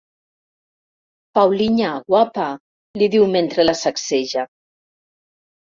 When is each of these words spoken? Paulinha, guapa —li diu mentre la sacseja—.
Paulinha, 1.39 1.91
guapa 2.09 2.47
—li 2.97 3.11
diu 3.19 3.29
mentre 3.39 3.69
la 3.71 3.79
sacseja—. 3.85 4.49